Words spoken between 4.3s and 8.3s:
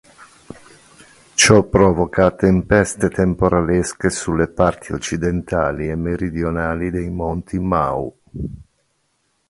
parti occidentali e meridionali dei monti Mau.